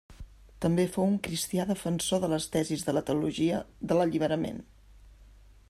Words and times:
També 0.65 0.85
fou 0.93 1.09
un 1.09 1.19
cristià 1.27 1.65
defensor 1.71 2.23
de 2.23 2.29
les 2.33 2.49
tesis 2.55 2.85
de 2.87 2.95
la 2.99 3.05
teologia 3.11 3.61
de 3.91 3.99
l'alliberament. 3.99 4.59